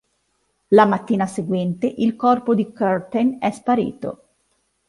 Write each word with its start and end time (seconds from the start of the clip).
La 0.71 0.87
mattina 0.87 1.27
seguente 1.27 1.85
il 1.85 2.15
corpo 2.15 2.55
di 2.55 2.73
Curtain 2.73 3.37
è 3.39 3.51
sparito. 3.51 4.29